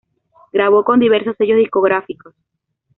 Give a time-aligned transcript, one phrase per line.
[0.51, 2.33] Grabó con diversos sellos discográficos.